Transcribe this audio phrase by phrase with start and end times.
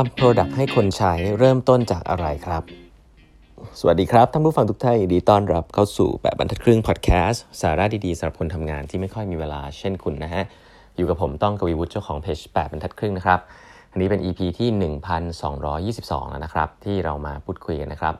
[0.00, 2.62] ทำ Product ให้คนใช้เริ่มต้นจากอะไรครับ
[3.78, 10.44] สวัสดีครับท่านผู้ฟังทุกท่านดีต้อนรับเข้าสู่แบบบรรทัดครึ่งพอดแคสต์สาระดีๆสำหรับคนทำงานที่ไม่ค่อยมีเวลาเช่นคุณนะฮะ
[10.96, 13.40] อยู่กับผมต้องกวีวุฒิเจ้าของเพจ8บรรทัดครึ่งนะครับ
[13.90, 14.68] อันนี้เป็น EP ที่
[15.66, 18.14] 1222 แล้วนะครับ ที่เรามาพูดคุยกันนะครับ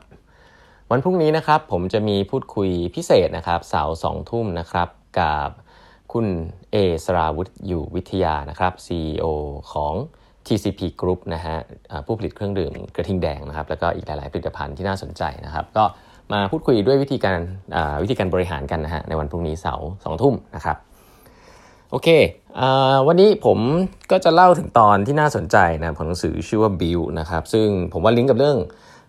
[0.91, 4.89] วันพรุ่งนี้นะครับผมจะมีพูดคุยพิเศษนะครับเสาร์สองทุ่มนะครับ
[5.19, 5.49] กับ
[6.13, 6.27] คุณ
[6.71, 9.25] เอสราวุฒิอยู่วิทยานะครับ CEO
[9.73, 9.95] ของ
[10.47, 11.57] TCP Group นะฮะ
[12.05, 15.83] ผู้ผลิตเครื่องดื่มกระทิงแดงนะครับแล้วก็อีกหลายๆผลิตภัณฑ์ที่น่าสนใจนะครับ ก็
[16.33, 17.39] มาพูดคุยด้วยวิธีการ
[18.03, 20.77] วิธีการบริหารกันนะฮะในวันพรุ่งนี้เสาร์สองทุ่มนะครับ
[21.91, 22.07] โอเค
[22.59, 22.61] อ
[23.07, 23.59] วันนี้ผม
[24.11, 28.57] ก็จะเล่าถึงตอนที่น่าสนใจนะของหนังสือชื่อว่า Build นะครับซึ่งผมว่าลิงก์กับเรื่อง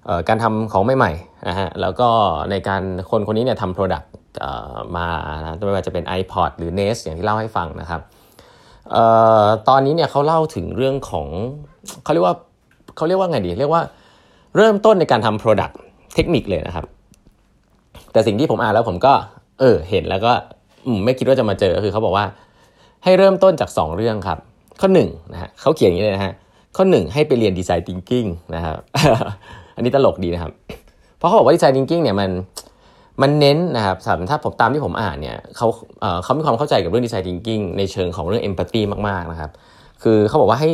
[0.09, 2.09] อการทำของใหม่ๆนะฮะแล้วก็
[2.51, 4.07] ในการคนคนนี้เนี่ยทำ Product
[4.97, 5.07] มา
[5.41, 8.01] นะไม่ว่าจะเป็น iPod หรือ Nest อย่างที่เล่าให้ฟังนะครับ
[9.69, 11.27] ตอนนี้เนี่ยเขาเล่าถึงเรื่องของ
[12.05, 12.37] เขาเรียกว่า
[12.97, 13.83] เขาเรียกว่าไงดี เรียกว่า
[14.57, 15.75] เริ่มต้นในการทำ Product
[16.15, 16.85] เทคนิคเลยนะครับ
[18.13, 19.13] แต่สิ่งที่ผมอ่านแล้วผมก็
[19.61, 20.33] เออ เห็นแล้วก็
[21.05, 22.27] ไม่คิดว่าจะมาเจอคือเขาบอกว่า
[23.05, 24.39] ให้เริ่มต้นจาก 2 เรื่องครับ
[24.81, 25.01] ข้อ1น
[25.33, 26.33] นะฮะเขาเขียนอย่างนี้เลยนะฮะ
[26.77, 28.77] ข้อ 1 ให้ไปเรียนดีไซน์ทิงกิ้งนะครับ
[29.77, 30.53] อันนี้ตลกดีนะครับ
[31.19, 32.31] เพราะเขาบอกว่า design thinking เนี่ยมัน
[33.23, 35.69] มันเน้นนะครับสถ้าผมตามที่ผมอ่านเนี่ยเขา
[36.23, 39.51] เขามีความเข้าใจกับเรื่อง design thinking ในเชิงของเรื่อง empathy มากๆนะครับ
[40.03, 40.71] คือเขาบอกว่าให้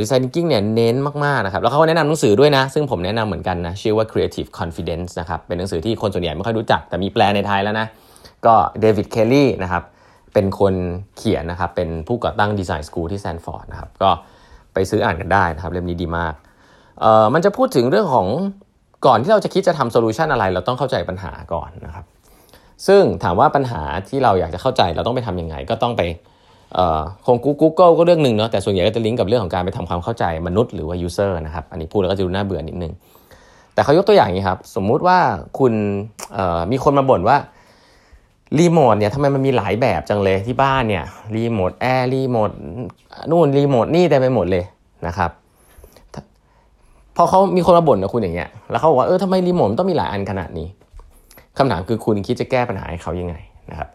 [0.00, 7.86] design thinking เนี่ยเน้นมากๆนะครับ แล้วเขาแนะนำหนังสือด้วยนะ ซึ่งผมแนะนำเหมือนกันนะชื่อว่า Creative Confidence นะครับ เป็นหนังสือที่คนส่วนใหญ่ไม่ค่อยรู้จัก แต่มีแปลในไทยแล้วนะ
[8.46, 9.82] ก็เดวิดเคลลี่นะครับ
[10.34, 10.74] เป็นคน
[11.16, 14.10] เขียนนะครับ เป็นผู้ก่อตั้งดีไซน์สกูลที่แซนฟอร์ดนะครับ ก็
[14.74, 16.34] ไปซื้ออ่านกันได้นะครับ เล่มนี้ดีมาก
[17.00, 18.26] เอ่อมันจะพูดถึงเรื่องของ
[19.06, 22.04] ก่อนที่เราจะคิดจะทำโซลูชันอะไร เราต้องเข้าใจปัญหาก่อนนะครับ
[22.86, 26.02] ซึ่งถามว่าปัญหาที่เราอยากจะเข้าใจเราต้องไปทํำยังไง ก็ต้องไป
[27.26, 32.92] คง Google ก็เรื่องหนึ่งเนาะแต่ส่วนใหญ่ก็จะลิงก์กับเรื่องของการไปทำความเข้าใจมนุษย์หรือว่า user นะครับ อันนี้พูดแล้วก็จะดูน่าเบื่อนิดนึง
[33.74, 35.18] แต่เขายกตัวอย่างนี้ครับ สมมุติว่า
[35.58, 35.72] คุณ
[36.70, 37.36] มีคนมาบ่นว่า
[38.58, 41.04] รีโมทเนี่ยทำไมมันมีหลายแบบจังเลยที่บ้านเนี่ย
[41.36, 42.50] รีโมทแอร์รีโมท
[43.30, 44.64] นู่นรีโมทนี่เต็มไปหมดเลย
[45.06, 45.30] นะครับ
[47.16, 50.68] พอเขามีคนมาบ่นกับคุณอย่างเงี้ย แล้วเขาบอกว่าเออทำไมรีโมทต้องมีหลายอันขนาดนี้
[51.58, 53.34] คำถามคือคุณคิดจะแก้ปัญหาให้เขายังไง
[53.70, 53.88] นะครับ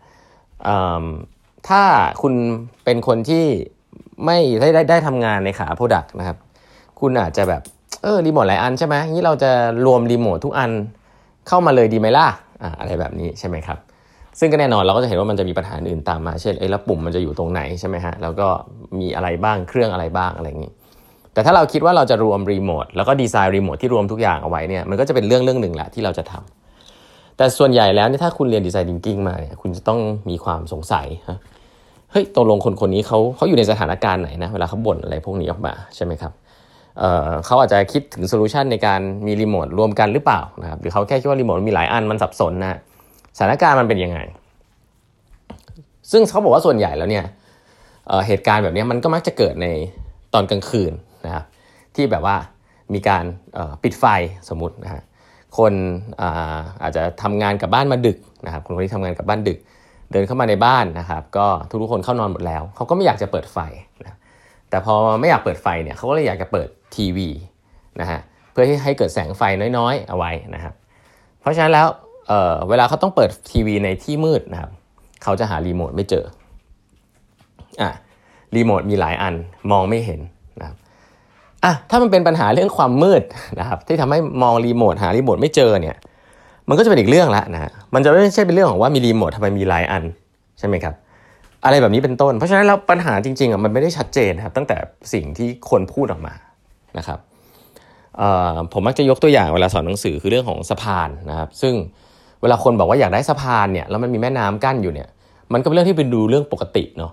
[1.67, 1.81] ถ้า
[2.21, 2.33] คุณ
[2.83, 3.45] เป็นคนที่
[4.25, 6.37] ไม่ได้ได้ได้ทำงานในขา product นะครับ
[6.99, 7.61] คุณอาจจะแบบ
[8.03, 9.51] เออรีโมทหลายอันใช่ไหมนี้เราจะ
[9.85, 10.71] รวมรีโมททุกอัน
[11.47, 12.27] เข้ามาเลยดีไหมล่ะ
[12.63, 13.77] อ่าอะไรแบบนี้ใช่ไหมครับ
[14.39, 18.47] ซึ่งก็แน่นอนเราก็จะเห็นว่ามันจะมีปัญหาอื่นตามมา เช่นไอ้แล้วปุ่มมันจะอยู่ตรงไหนใช่ไหมฮะแล้วก็
[18.99, 20.71] มีอะไรบ้างเครื่องอะไรบ้างอะไรอย่างนี้
[21.37, 29.99] แต่ถ้าเราคิดว่าเราจะรวมรีโมทแล้วก็ดีไซน์รีโมทที่รวมทุกอย่างเอาไว้เนี่ยมันก็จะเป็นเรื่องเรื่องหนึ่งแหละที่เราจะทำแต่ส่วนใหญ่แล้วเนี่ยถ้าคุณเรียน design thinking มาเนี่ยคุณจะต้อง
[30.29, 31.39] มีความสงสัยฮะ
[32.11, 36.31] เฮ้ยตกลงคนคนนี้เขาเขาอยู่ในสถานการณ์ไหนนะเวลาเขาบ่นอะไรพวกนี้ออกมาใช่ไหมครับ
[36.99, 42.79] เเขาอาจจะคิดถึง solution ในการมีรีโมทรวมกันหรือเปล่านะครับหรือเขาแค่คิดว่ารีโมทมีหลายอันมันสับสนนะ
[43.37, 44.19] สถานการณ์มันเป็นยังไง
[46.11, 47.25] ซึ่งเขาบอกว่าส่วนใหญ่แล้วเนี่ย
[48.07, 49.67] เเหตุการณ์แบบนี้มันก็มักจะเกิดใน
[50.33, 50.93] ตอนกลางคืน
[51.27, 51.45] นะครับ
[51.95, 52.35] ที่แบบว่า
[52.93, 53.23] มีการ
[53.83, 54.05] ปิดไฟ
[54.49, 55.03] สมมตินะฮะ
[55.57, 55.73] คน
[56.21, 59.57] อาอาจจะทำงานกับบ้านมาดึกนะครับคนคนที่ทำงานกับบ้านดึก
[60.11, 63.57] เดินเข้ามาในบ้านนะครับ ก็ทุกๆคนเข้านอนหมดแล้ว เขาก็ไม่อยากจะเปิดไฟ
[64.01, 64.17] นะ
[64.69, 67.29] แต่พอไม่อยากเปิดไฟเนี่ยเขาก็เลยอยากจะเปิดทีวี
[68.01, 68.19] นะฮะ
[68.51, 69.41] เพื่อที่ให้เกิดแสงไฟ
[69.77, 70.73] น้อยๆ เอาไว้นะครับ
[71.41, 71.87] เพราะฉะนั้นแล้ว
[72.27, 74.71] เเวลาเขาต้องเปิดทีวีในที่มืดนะครับ
[75.23, 76.25] เขาจะหารีโมทไม่เจอ
[77.81, 77.91] อะ
[78.55, 79.35] รีโมทมีหลายอัน
[79.71, 80.19] มองไม่เห็น
[81.65, 83.23] อะถ้ามันเป็นปัญหาเรื่องความมืด
[83.59, 85.97] นะครับที่ทำให้มองรีโมทหารีโมทไม่เจอเนี่ย
[86.69, 90.03] มันก็จะเป็นอีกเรื่องละนะมันจะไม่ใช่เป็นเรื่องของว่ามีรีโมททำไมมีหลายอัน
[90.59, 90.93] ใช่ไหมครับ
[91.65, 94.77] อะไรแบบนี้เป็นต้น เพราะฉะนั้นแล้วปัญหาจริงๆอะมันไม่ได้ชัดเจนครับตั้งแต่
[95.13, 96.33] สิ่งที่คนพูดออกมา
[96.97, 97.19] นะครับ
[98.73, 101.73] ผมมักจะยกตัวอย่างเวลาสอนหนังสือคือเรื่องของสะพานนะครับ ซึ่ง
[102.41, 105.07] เวลาคนบอกว่าอยากได้สะพานเนี่ยแล้วมันมีแม่น้ำกั้นอยู่เนี่ย
[105.53, 107.11] มันก็เป็นเรื่องที่เป็นดูเรื่องปกติเนาะ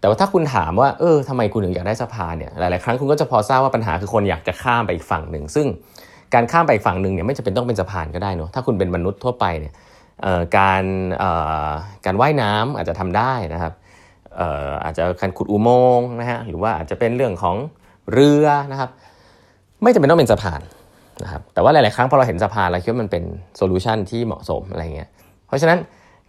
[0.00, 5.66] แต่ว่าถ้าคุณถามว่าเออทำไมคุณถึงอยากได้สะพานเนี่ยหลายๆครั้งคุณก็จะพอทราบว่าปัญหาคือคนอยากจะข้ามไปอีกฝั่งหนึ่ง ซึ่ง
[6.34, 9.72] การข้ามไปอีกฝั่งหนึ่งเนี่ยไม่จำเป็นต้องเป็นสะพานก็ได้เนาะถ้าคุณเป็นมนุษย์ทั่วไปเนี่ย
[10.56, 10.84] การ
[12.04, 13.72] การว่ายน้ำอาจจะทำได้นะครับ
[14.84, 17.56] อาจจะการขุดอุโมงค์นะฮะหรือว่าอาจจะเป็นเรื่องของ
[18.12, 18.90] เรือนะครับ
[19.82, 20.60] ไม่จำเป็นต้องเป็นสะพาน
[21.22, 23.24] นะครับแต่ว่าหลาย ๆ ครั้งพอเราเห็นสะพานเราคิดว่ามันเป็น
[23.56, 25.08] solution ที่เหมาะสมอะไรเงี้ย
[25.46, 25.78] เพราะฉะนั้น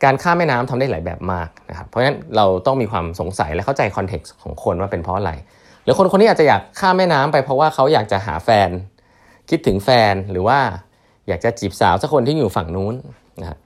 [0.03, 5.31] การข้ามแม่น้ำทำได้หลายแบบมากนะครับ เพราะฉะนั้นเราต้องมีความสงสัยและเข้าใจ context ของคนว่าเป็นเพราะอะไร
[5.83, 8.69] หรือคนคนนี้อาจจะอยากข้ามแม่น้ำไปเพราะว่าเขาอยากจะหาแฟน
[9.49, 10.59] คิดถึงแฟนหรือว่า
[11.27, 12.95] อยากจะจีบสาวสักคนที่อยู่ฝั่งนู้น
[13.41, 13.57] นะครับ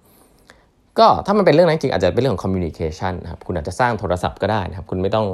[0.99, 5.25] ก็ถ้ามันเป็นเรื่องนั้นจริงอาจจะเป็นเรื่องของ communication นะครับคุณอาจจะสร้างโทรศัพท์ก็ได้นะครับ คุณไม่ต้อง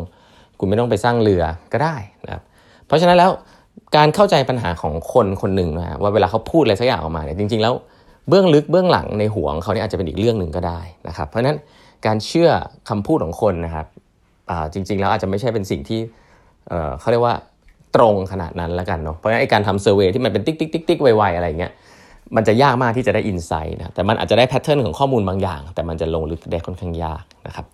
[0.59, 1.43] คุณไม่ต้องไปสร้างเรือ
[1.73, 1.95] ก็ได้
[2.25, 2.43] นะครับ
[2.87, 3.31] เพราะฉะนั้นแล้ว
[3.95, 7.73] การเข้าใจปัญหาของคนคนหนึ่งนะว่าเวลาเขาพูดอะไรสักอย่างออกมาเนี่ยจริง ๆ แล้ว
[8.27, 11.57] เบื้องลึกเบื้องหลังในหัวของเขาเนี่ยอาจจะเป็นอีกเรื่องหนึ่งก็ได้นะครับ เพราะฉะนั้น
[12.05, 12.49] การเชื่อ
[12.89, 13.87] คำพูดของคนนะครับ
[14.73, 15.99] จริงๆแล้วอาจจะไม่ใช่เป็นสิ่งที่
[16.99, 17.35] เขาเรียกว่า
[17.95, 21.71] ตรงขนาดนั้นแล้วกันเนาะเพราะฉะนั้นการทำ survey ที่มันเป็นติ๊กติ๊กติ๊กติ๊กไวๆอะไรเงี้ย
[22.35, 27.65] มันจะยากมากที่จะได้ insight นะแต่มันอาจจะได้ pattern ของข้อมูลบางอย่าง แต่มันจะลงลึกได้ค่อนข้างยากนะครับ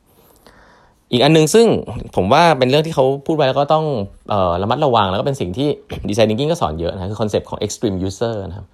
[1.12, 1.68] อีกอันนึงซึ่ง
[2.16, 5.68] ผมว่าเป็นเรื่องที่เขาพูดไว้แล้วก็ต้องเออระมัดระวังแล้วก็เป็นสิ่งที่
[6.10, 8.68] design thinking ก็สอนเยอะนะคือ concept ของ extreme user นะครับ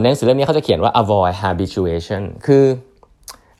[0.00, 2.64] ในหนังสือเล่มนี้เขาจะเขียนว่า avoid habituation คือ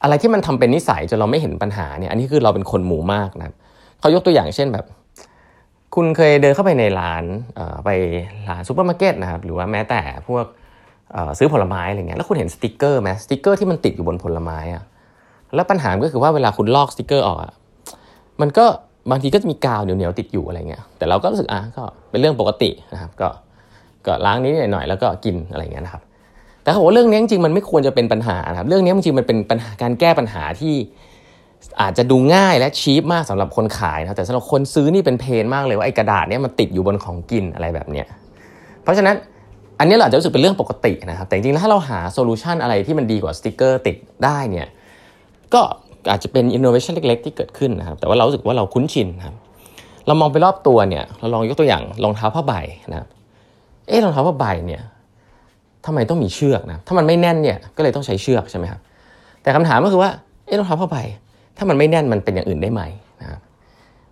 [0.02, 3.54] อะไรที่มันทำเป็นนิสัยจนเราไม่เห็นปัญหาเนี่ยอันนี้คือเราเป็นคนหมู่มากนะครับ
[4.00, 4.84] เขายกตัวอย่างเช่นแบบ
[5.94, 7.24] คุณเคยเดินเข้าไปในร้าน
[7.84, 7.90] ไป
[8.48, 10.44] ร้านซูเปอร์มาร์เก็ตนะครับหรือว่าแม้แต่พวก
[11.38, 14.82] ซื้อผลไม้อะไรเงี้ยแล้วคุณเห็นสติกเกอร์ไหมสติกเกอร์ที่มันติดอยู่บนผลไม้อะ
[15.54, 17.52] แล้วปัญหาก็คือว่าเวลาคุณลอกสติกเกอร์ออกอะ
[18.40, 18.64] มันก็
[19.10, 23.28] บางทีก็จะมีกาวเหนียวๆติดอยู่อะไรเงี้ยแต่เราก็รู้สึกอะก็เป็นเรื่องปกตินะครับก็
[24.06, 26.02] ก็ล้างนี้หน่อยแล้วก็กินอะไรเงี้ยนะครับ
[26.62, 30.74] แต่เขาบอกเรื่องนี้จริงๆมันไม่ควรจะเป็นปัญหาครับ เรื่องนี้จริงๆมันเป็นปัญหาการแก้ปัญหาที่
[31.80, 38.06] อาจจะดูง่ายและ cheap มากสำหรับคนขายนะแต่สำหรับคนซื้อนี่เป็น pain มากเลยว่าไอ้กระดาษเนี้ยมันติดอยู่บนของกินอะไรแบบเนี้ย
[38.82, 39.16] เพราะฉะนั้น
[39.78, 44.66] อันนี้เราจะรู้สึกเป็นเรื่องปกตินะครับ แต่จริงๆถ้าเราหา solution อะไรที่มันดีกว่าสติกเกอร์ติดได้เนี่ย
[45.54, 45.60] ก็
[46.10, 49.34] อาจจะเป็นอินโนเวชันเล็กๆ ที่เกิดขึ้นนะครับ แต่ว่าเรารู้สึกว่าเราคุ้นชินครับ
[50.06, 52.52] เรามองไปรอบตัวเนี่ยเราลองยกตัวอย่างรองเท้าผ้าใบ
[52.90, 53.08] นะครับ
[53.88, 54.82] เอ๊ะรองเท้าผ้าใบเนี่ย
[55.86, 58.80] ทำไมต้องมีเชือกนะถ้ามันไม่แน่นเนี่ยก็เลยต้องใช้เชือกใช่ไหมครับ
[59.42, 60.10] แต่คำถามก็คือว่า
[60.46, 60.96] เอ๊ะรองเท้าผ้าใบ
[61.56, 62.82] ถ้ามันไม่แน่นมันเป็นอย่างอื่นได้ไหม
[63.20, 63.40] นะครับ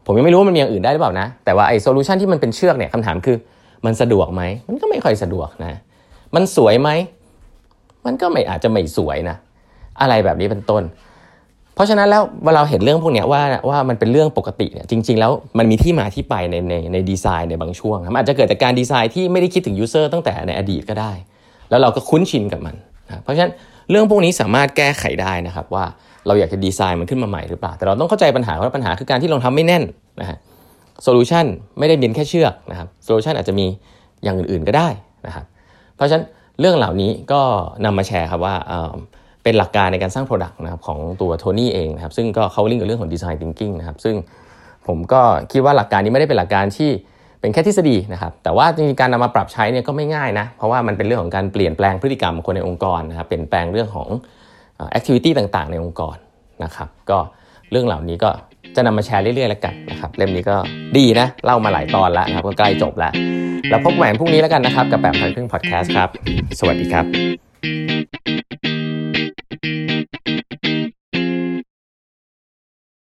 [0.07, 3.37] ผมยังไม่รู้ว่ามันมีอย่างอื่นได้หรือเปล่านะ แต่ว่าไอ้ solution ที่มันเป็นเชือกเนี่ยคำถามคือ
[3.87, 5.73] มันสะดวกไหม มันก็ไม่ค่อยสะดวกนะ
[6.35, 6.91] มันสวยไหม
[8.07, 9.37] มันก็ไม่อาจจะไม่สวยนะ
[10.01, 10.83] อะไรแบบนี้เป็นต้น
[11.75, 21.13] เพราะฉะนั้นแล้วเวลาเราเห็นเรื่องพวกนี้ว่าว่ามันเป็นเรื่องปกติเนี่ยจริง ๆ แล้วมันมีที่มาที่ไปในในในดีไซน์ในบางช่วงมันอาจจะเกิดจากการดีไซน์ที่ไม่ได้คิดถึง user ตั้งแต่ในอดีตก็ได้
[21.71, 22.75] แล้วเราก็คุ้นชินกับมัน
[23.09, 23.53] นะเพราะฉะนั้น
[23.91, 25.85] เรื่องพวกนี้สามารถแก้ไขได้นะครับว่า
[26.27, 29.83] เราอยากจะดีไซน์มันขึ้นมาใหม่หรือเปล่า แต่เราต้องเข้าใจปัญหาว่าปัญหาคือการที่เราทำไม่แน่น
[30.21, 30.39] นะฮะ
[31.03, 31.47] solution
[31.79, 33.67] ไม่ได้เป็นแค่เชือกนะครับ solution อาจจะมี
[34.25, 34.89] อย่างอื่นๆก็ได้
[35.27, 35.45] นะครับ
[35.97, 36.25] เพราะฉะนั้น
[36.61, 37.43] เรื่องเหล่านี้ก็
[37.85, 38.55] นำมาแชร์ครับว่า
[39.45, 44.17] เป็นหลักการในการสร้าง Product นะครับของตัวโทนี่เองนะครับซึ่งก็เขาลิงก์กับเรื่องของ Design Thinking นะครับซึ่ง
[44.87, 45.21] ผมก็
[45.53, 46.91] คิดว่าหลักการนี้ไม่ได้เป็นหลักการที่
[47.41, 54.09] เป็นแค่ทฤษฎีนะครับแต่ว่าจริงๆการนำมาปรับใช้เนี่ยก็ไม่ง่ายนะเพราะว่ามันเป็นเรื่องของการเปลี่ยนแปลงพฤติกรรมคนในองค์กรนะครับเปลี่ยนแปลงเรื่องของ
[54.91, 56.17] แอคทิวิตี้ต่างๆ ในองค์กร
[56.65, 57.19] นะครับก็
[57.71, 58.31] เรื่องเหล่านี้ก็
[58.77, 60.57] จะนำมาแชร์เรื่อยๆแล้วกันนะครับเล่มนี้ก็
[60.97, 63.13] ดีนะเล่ามาหลายตอนแล้วนะครับก็ใกล้จบแล้ว
[63.71, 66.09] แล้วพบกันใหม่พรุ่งนี้แล้วกันนะครับกับแบบพันครึ่งพอดแคสต์ครับ
[66.59, 67.32] สวัสดีครับ